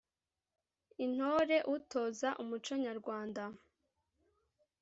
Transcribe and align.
intore 1.05 1.57
utoza 1.75 2.29
umuco 2.41 2.73
nyarwanda, 2.85 3.43